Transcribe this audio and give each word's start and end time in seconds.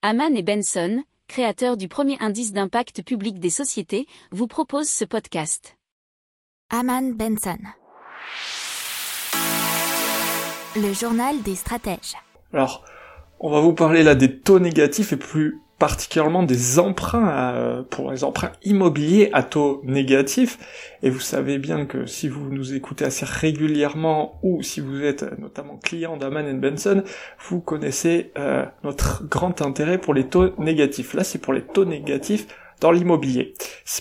Haman 0.00 0.36
et 0.36 0.44
Benson, 0.44 1.02
créateurs 1.26 1.76
du 1.76 1.88
premier 1.88 2.16
indice 2.20 2.52
d'impact 2.52 3.02
public 3.02 3.40
des 3.40 3.50
sociétés, 3.50 4.06
vous 4.30 4.46
proposent 4.46 4.88
ce 4.88 5.04
podcast. 5.04 5.76
Haman 6.70 7.14
Benson. 7.14 7.58
Le 10.76 10.92
journal 10.92 11.42
des 11.42 11.56
stratèges. 11.56 12.14
Alors, 12.52 12.84
on 13.40 13.50
va 13.50 13.58
vous 13.58 13.72
parler 13.72 14.04
là 14.04 14.14
des 14.14 14.38
taux 14.38 14.60
négatifs 14.60 15.12
et 15.12 15.16
plus 15.16 15.58
particulièrement 15.78 16.42
des 16.42 16.78
emprunts 16.78 17.28
euh, 17.30 17.82
pour 17.82 18.10
les 18.10 18.24
emprunts 18.24 18.52
immobiliers 18.64 19.30
à 19.32 19.42
taux 19.42 19.80
négatifs. 19.84 20.58
Et 21.02 21.10
vous 21.10 21.20
savez 21.20 21.58
bien 21.58 21.86
que 21.86 22.06
si 22.06 22.28
vous 22.28 22.50
nous 22.50 22.74
écoutez 22.74 23.04
assez 23.04 23.24
régulièrement 23.24 24.40
ou 24.42 24.62
si 24.62 24.80
vous 24.80 25.02
êtes 25.02 25.38
notamment 25.38 25.76
client 25.76 26.16
d'Aman 26.16 26.58
Benson, 26.60 27.04
vous 27.48 27.60
connaissez 27.60 28.32
euh, 28.38 28.64
notre 28.82 29.24
grand 29.24 29.62
intérêt 29.62 29.98
pour 29.98 30.14
les 30.14 30.24
taux 30.24 30.50
négatifs. 30.58 31.14
Là, 31.14 31.22
c'est 31.22 31.38
pour 31.38 31.52
les 31.52 31.62
taux 31.62 31.84
négatifs 31.84 32.46
dans 32.80 32.90
l'immobilier. 32.90 33.54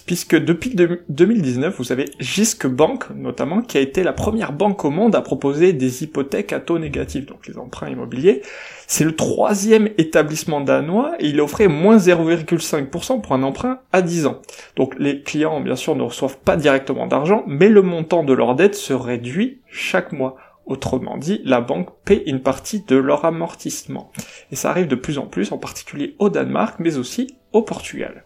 Puisque 0.06 0.36
depuis 0.36 0.76
2019, 1.10 1.78
vous 1.78 1.92
avez 1.92 2.06
Gisque 2.20 2.68
Bank, 2.68 3.06
notamment, 3.16 3.62
qui 3.62 3.78
a 3.78 3.82
été 3.82 4.04
la 4.04 4.14
première 4.14 4.54
banque 4.54 4.84
au 4.86 4.90
monde 4.90 5.16
à 5.16 5.22
proposer 5.22 5.74
des 5.74 6.04
hypothèques 6.04 6.54
à 6.54 6.60
taux 6.60 6.80
négatifs, 6.80 7.26
donc 7.26 7.48
les 7.48 7.58
emprunts 7.58 7.90
immobiliers. 7.90 8.42
C'est 8.86 9.04
le 9.04 9.16
troisième 9.16 9.90
établissement 9.98 10.62
danois 10.62 11.16
et 11.20 11.28
il 11.28 11.42
offrait 11.42 11.68
moins 11.68 11.98
0,5% 11.98 13.22
pour 13.22 13.34
un 13.34 13.44
emprunt 13.44 13.80
à 13.92 14.02
10 14.02 14.28
ans. 14.28 14.42
Donc 14.76 14.96
les 15.00 15.22
clients, 15.22 15.60
bien 15.62 15.76
sûr, 15.76 15.96
ne 15.96 16.04
reçoivent 16.04 16.38
pas 16.38 16.58
directement 16.58 17.08
d'argent, 17.08 17.44
mais 17.48 17.70
le 17.70 17.82
montant 17.82 18.24
de 18.24 18.34
leur 18.34 18.56
dette 18.56 18.76
se 18.76 18.94
réduit 18.94 19.62
chaque 19.70 20.12
mois. 20.12 20.38
Autrement 20.66 21.18
dit, 21.18 21.42
la 21.46 21.62
banque 21.62 21.90
paie 22.04 22.24
une 22.26 22.42
partie 22.42 22.82
de 22.82 22.98
leur 22.98 23.24
amortissement. 23.24 24.12
Et 24.52 24.58
ça 24.58 24.70
arrive 24.70 24.88
de 24.88 24.96
plus 24.96 25.18
en 25.18 25.26
plus, 25.26 25.54
en 25.54 25.58
particulier 25.58 26.16
au 26.20 26.30
Danemark, 26.30 26.76
mais 26.80 26.98
aussi 26.98 27.38
au 27.54 27.62
Portugal. 27.62 28.26